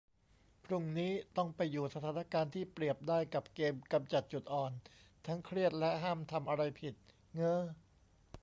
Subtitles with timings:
[0.65, 4.71] พรุ่งนี้ต้องไปอยู่สถานการณ์ที่เปรียบได้กับเกมกำจัดจุดอ่อน
[5.27, 6.93] ทั้งเครียดและห้ามทำอะไรผิด
[7.35, 7.61] เง้อ